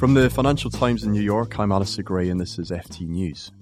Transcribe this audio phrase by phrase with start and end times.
[0.00, 3.52] From the Financial Times in New York, I'm Alistair Gray, and this is FT News.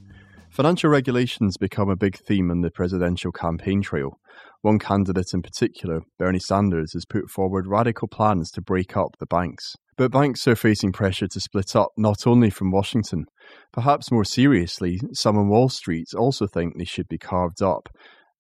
[0.51, 4.21] Financial regulations become a big theme in the presidential campaign trail.
[4.63, 9.27] One candidate in particular, Bernie Sanders, has put forward radical plans to break up the
[9.27, 9.75] banks.
[9.97, 13.25] But banks are facing pressure to split up not only from Washington.
[13.73, 17.89] Perhaps more seriously, some on Wall Street also think they should be carved up,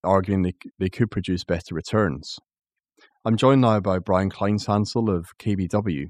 [0.04, 2.36] arguing they, they could produce better returns.
[3.24, 6.06] I'm joined now by Brian Kleinhanzl of KBW.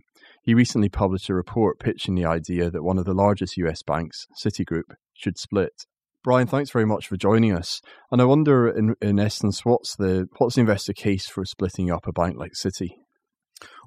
[0.49, 4.27] He recently published a report pitching the idea that one of the largest US banks,
[4.43, 5.85] Citigroup, should split.
[6.25, 7.83] Brian, thanks very much for joining us.
[8.11, 12.07] And I wonder, in, in essence, what's the what's the investor case for splitting up
[12.07, 12.93] a bank like Citi?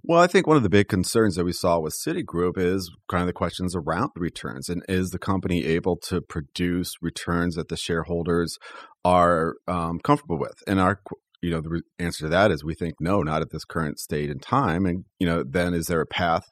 [0.03, 3.21] Well, I think one of the big concerns that we saw with Citigroup is kind
[3.21, 4.69] of the questions around the returns.
[4.69, 8.59] And is the company able to produce returns that the shareholders
[9.03, 10.61] are um, comfortable with?
[10.67, 11.01] And our
[11.41, 14.29] you know the answer to that is we think no not at this current state
[14.29, 14.85] and time.
[14.85, 16.45] And you know then is there a path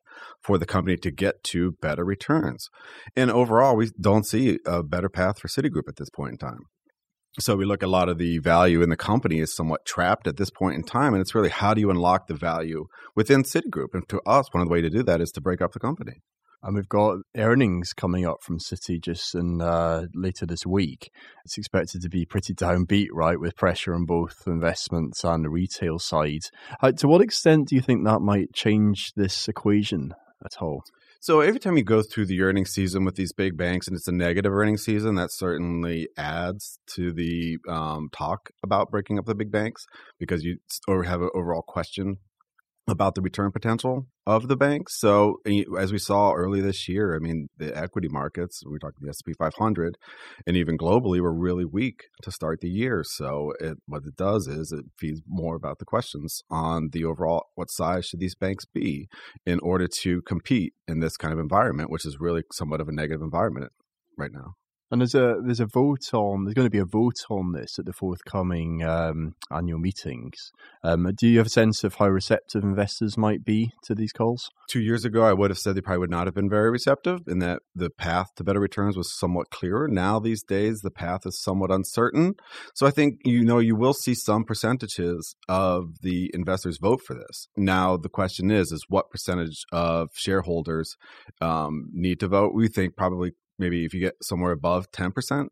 [0.44, 2.70] for the company to get to better returns?
[3.16, 6.62] And overall we don't see a better path for citigroup at this point in time.
[7.40, 10.38] So we look a lot of the value in the company is somewhat trapped at
[10.38, 12.86] this point in time and it's really how do you unlock the value
[13.16, 13.94] within citigroup?
[13.94, 15.80] And to us one of the way to do that is to break up the
[15.80, 16.22] company
[16.62, 21.12] and we've got earnings coming up from Citi just in uh, later this week.
[21.46, 26.00] It's expected to be pretty downbeat, right, with pressure on both investments and the retail
[26.00, 26.42] side.
[26.82, 30.84] Uh, to what extent do you think that might change this equation at all?
[31.22, 34.08] So every time you go through the earnings season with these big banks, and it's
[34.08, 39.36] a negative earnings season, that certainly adds to the um, talk about breaking up the
[39.36, 39.86] big banks
[40.18, 42.20] because you or have an overall question
[42.90, 45.00] about the return potential of the banks.
[45.00, 48.98] So eh, as we saw early this year, I mean, the equity markets, we talked
[49.02, 49.98] the S&P 500
[50.46, 53.04] and even globally were really weak to start the year.
[53.06, 57.46] So it, what it does is it feeds more about the questions on the overall,
[57.56, 59.08] what size should these banks be
[59.46, 62.94] in order to compete in this kind of environment, which is really somewhat of a
[62.94, 63.72] negative environment
[64.18, 64.54] right now.
[64.92, 67.78] And there's a there's a vote on there's going to be a vote on this
[67.78, 70.52] at the forthcoming um, annual meetings.
[70.84, 74.50] Um, do you have a sense of how receptive investors might be to these calls?
[74.70, 77.22] Two years ago, I would have said they probably would not have been very receptive,
[77.28, 79.88] in that the path to better returns was somewhat clearer.
[79.88, 82.34] Now these days, the path is somewhat uncertain.
[82.74, 87.14] So I think you know you will see some percentages of the investors vote for
[87.14, 87.48] this.
[87.56, 90.96] Now the question is, is what percentage of shareholders
[91.42, 92.54] um, need to vote?
[92.56, 95.48] We think probably maybe if you get somewhere above 10%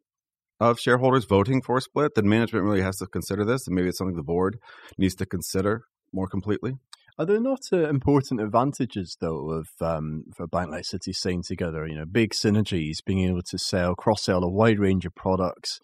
[0.60, 3.68] of shareholders voting for a split, then management really has to consider this.
[3.68, 4.58] And maybe it's something the board
[4.98, 6.74] needs to consider more completely.
[7.20, 11.44] Are there not uh, important advantages, though, of um, for a bank like Citi staying
[11.44, 11.88] together?
[11.88, 15.80] You know, big synergies, being able to sell, cross sell a wide range of products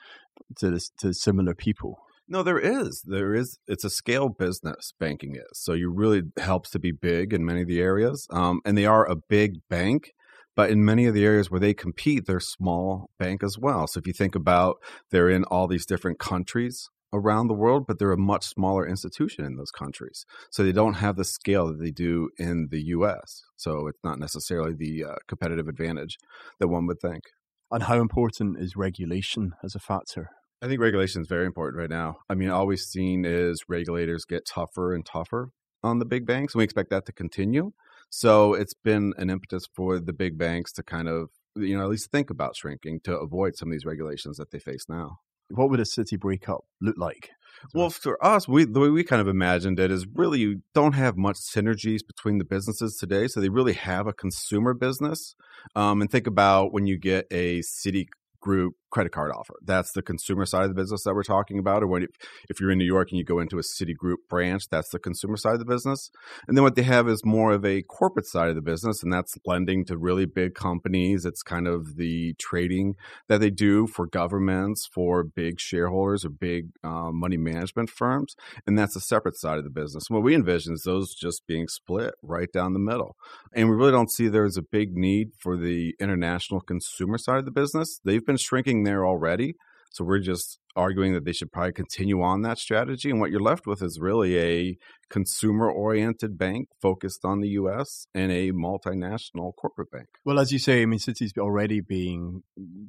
[0.60, 1.98] to this, to similar people.
[2.28, 3.04] No, there is.
[3.06, 3.58] There is.
[3.68, 4.94] It's a scale business.
[5.00, 8.62] Banking is so you really helps to be big in many of the areas, um,
[8.64, 10.12] and they are a big bank.
[10.56, 13.88] But in many of the areas where they compete, they're small bank as well.
[13.88, 14.78] So if you think about
[15.12, 19.46] they're in all these different countries around the world, but they're a much smaller institution
[19.46, 20.26] in those countries.
[20.52, 23.44] So they don't have the scale that they do in the US.
[23.56, 26.18] So it's not necessarily the uh, competitive advantage
[26.60, 27.24] that one would think.
[27.72, 30.30] And how important is regulation as a factor?
[30.62, 32.18] I think regulation is very important right now.
[32.30, 35.50] I mean, all we've seen is regulators get tougher and tougher
[35.84, 37.72] on the big banks, and we expect that to continue.
[38.16, 41.90] So it's been an impetus for the big banks to kind of, you know, at
[41.90, 45.18] least think about shrinking to avoid some of these regulations that they face now.
[45.50, 47.32] What would a Citi breakup look like?
[47.74, 50.94] Well, for us, we the way we kind of imagined it is really you don't
[50.94, 53.28] have much synergies between the businesses today.
[53.28, 55.34] So they really have a consumer business.
[55.76, 58.06] Um, and think about when you get a Citi
[58.44, 59.56] group credit card offer.
[59.66, 61.82] That's the consumer side of the business that we're talking about.
[61.82, 62.04] Or when
[62.50, 65.36] if, you're in New York and you go into a Citigroup branch, that's the consumer
[65.36, 66.12] side of the business.
[66.48, 69.12] And then what they have is more of a corporate side of the business, and
[69.12, 71.26] that's lending to really big companies.
[71.26, 72.94] It's kind of the trading
[73.30, 78.36] that they do for governments, for big shareholders or big um, money management firms,
[78.68, 80.04] and that's a separate side of the business.
[80.10, 83.16] what we envision is those just being split right down the middle.
[83.56, 87.46] And we really don't see there's a big need for the international consumer side of
[87.46, 88.00] the business.
[88.04, 89.56] They've been shrinking there already.
[89.92, 93.10] So we're just arguing that they should probably continue on that strategy.
[93.10, 94.78] And what you're left with is really a
[95.14, 100.08] consumer oriented bank focused on the US and a multinational corporate bank.
[100.26, 102.42] Well, as you say, I mean, Citi's already being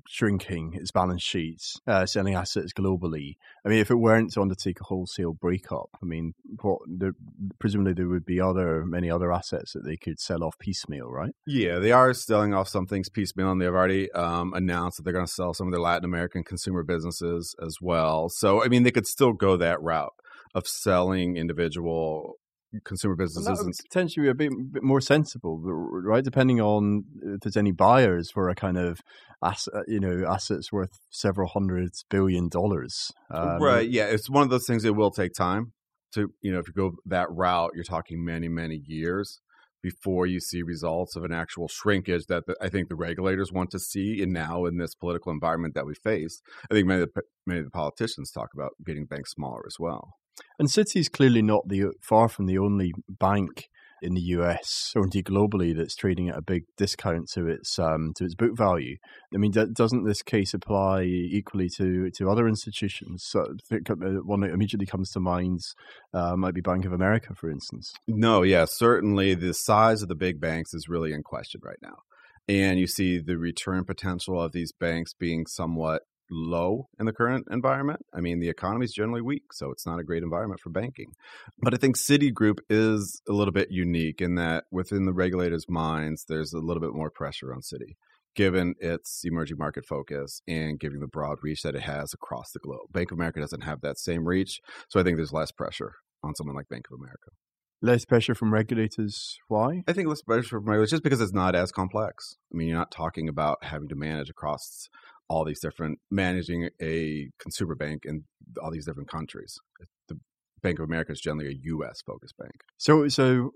[0.08, 3.36] shrinking its balance sheets, uh, selling assets globally.
[3.64, 6.32] I mean, if it weren't to undertake a wholesale breakup, I mean,
[6.62, 7.12] what, there,
[7.58, 11.34] presumably there would be other many other assets that they could sell off piecemeal, right?
[11.46, 15.12] Yeah, they are selling off some things piecemeal, and they've already um, announced that they're
[15.12, 18.28] going to sell some of their Latin American consumer businesses as well.
[18.28, 20.14] So, I mean, they could still go that route
[20.54, 22.34] of selling individual
[22.84, 26.24] consumer businesses and potentially a bit, bit, more sensible, right?
[26.24, 29.00] Depending on if there's any buyers for a kind of
[29.42, 33.10] asset, you know, assets worth several hundred billion dollars.
[33.30, 33.88] Um, right.
[33.88, 34.84] Yeah, it's one of those things.
[34.84, 35.72] It will take time
[36.14, 39.40] to, you know, if you go that route, you're talking many, many years
[39.84, 43.70] before you see results of an actual shrinkage that the, I think the regulators want
[43.72, 44.22] to see.
[44.22, 46.40] And now in this political environment that we face,
[46.70, 49.76] I think many of the, many of the politicians talk about getting banks smaller as
[49.78, 50.14] well.
[50.58, 53.68] And Citi is clearly not the far from the only bank
[54.02, 58.12] in the US or indeed globally that's trading at a big discount to its um,
[58.16, 58.96] to its book value.
[59.32, 63.24] I mean, doesn't this case apply equally to to other institutions?
[63.26, 63.76] So uh,
[64.24, 65.60] one that immediately comes to mind
[66.12, 67.92] uh, might be Bank of America, for instance.
[68.06, 71.98] No, yeah, certainly the size of the big banks is really in question right now.
[72.46, 77.46] And you see the return potential of these banks being somewhat low in the current
[77.50, 78.00] environment.
[78.14, 81.12] I mean, the economy is generally weak, so it's not a great environment for banking.
[81.58, 86.24] But I think Citigroup is a little bit unique in that within the regulators' minds,
[86.28, 87.96] there's a little bit more pressure on Citi,
[88.34, 92.60] given its emerging market focus and given the broad reach that it has across the
[92.60, 92.92] globe.
[92.92, 95.92] Bank of America doesn't have that same reach, so I think there's less pressure
[96.22, 97.30] on someone like Bank of America.
[97.82, 99.36] Less pressure from regulators.
[99.48, 99.82] Why?
[99.86, 102.36] I think less pressure from regulators just because it's not as complex.
[102.50, 104.88] I mean, you're not talking about having to manage across
[105.28, 108.24] all these different managing a consumer bank in
[108.62, 109.58] all these different countries.
[110.08, 110.18] The
[110.62, 112.02] Bank of America is generally a U.S.
[112.06, 112.52] focused bank.
[112.78, 113.52] So, so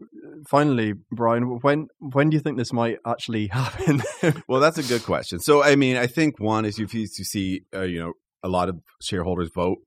[0.48, 4.02] finally, Brian, when when do you think this might actually happen?
[4.48, 5.40] well, that's a good question.
[5.40, 8.12] So, I mean, I think one is if you, you see, uh, you know,
[8.42, 9.78] a lot of shareholders vote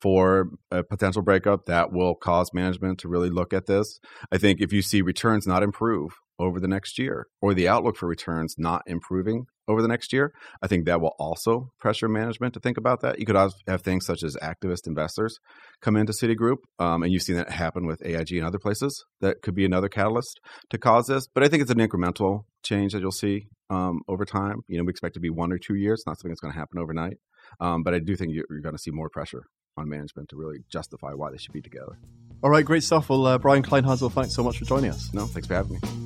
[0.00, 3.98] for a potential breakup, that will cause management to really look at this.
[4.30, 7.96] I think if you see returns not improve over the next year or the outlook
[7.96, 10.32] for returns not improving over the next year,
[10.62, 13.18] I think that will also pressure management to think about that.
[13.18, 15.38] You could have things such as activist investors
[15.80, 19.04] come into Citigroup, um, and you've seen that happen with AIG and other places.
[19.20, 20.40] That could be another catalyst
[20.70, 21.26] to cause this.
[21.26, 24.60] But I think it's an incremental change that you'll see um, over time.
[24.68, 26.58] You know, we expect to be one or two years, not something that's going to
[26.58, 27.18] happen overnight.
[27.60, 29.44] Um, but I do think you're, you're going to see more pressure
[29.76, 31.98] on management to really justify why they should be together.
[32.42, 33.08] All right, great stuff.
[33.08, 35.12] Well, uh, Brian Kleinhanzl, thanks so much for joining us.
[35.12, 36.05] No, thanks for having me.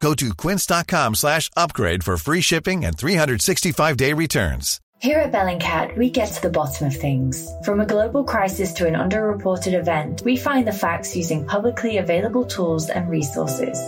[0.00, 4.80] Go to quince.com slash upgrade for free shipping and 365-day returns.
[4.98, 7.48] Here at Bellingcat, we get to the bottom of things.
[7.64, 12.46] From a global crisis to an underreported event, we find the facts using publicly available
[12.46, 13.78] tools and resources,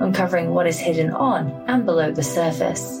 [0.00, 3.00] uncovering what is hidden on and below the surface.